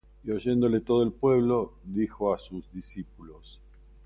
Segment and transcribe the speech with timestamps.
[0.23, 3.61] Y oyéndole todo el pueblo, dijo á sus discípulos: